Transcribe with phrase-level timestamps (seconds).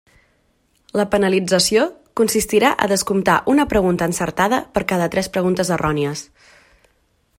[0.99, 1.83] La penalització
[2.21, 6.25] consistirà a descomptar una pregunta encertada per cada tres preguntes errònies.